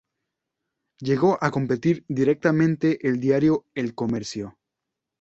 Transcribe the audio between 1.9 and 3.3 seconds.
directamente con el